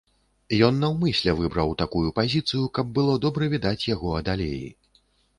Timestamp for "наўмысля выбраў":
0.83-1.73